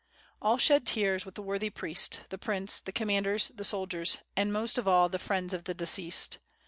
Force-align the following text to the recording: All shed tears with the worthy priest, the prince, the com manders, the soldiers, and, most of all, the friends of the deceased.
All 0.41 0.57
shed 0.57 0.87
tears 0.87 1.27
with 1.27 1.35
the 1.35 1.43
worthy 1.43 1.69
priest, 1.69 2.21
the 2.29 2.39
prince, 2.39 2.79
the 2.79 2.91
com 2.91 3.05
manders, 3.09 3.49
the 3.53 3.63
soldiers, 3.63 4.21
and, 4.35 4.51
most 4.51 4.79
of 4.79 4.87
all, 4.87 5.09
the 5.09 5.19
friends 5.19 5.53
of 5.53 5.65
the 5.65 5.75
deceased. 5.75 6.39